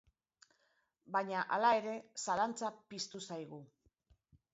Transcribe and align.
Baina, 1.15 1.43
hala 1.57 1.69
ere, 1.81 1.93
zalantza 2.21 2.71
piztu 2.95 3.21
zaigu. 3.29 3.61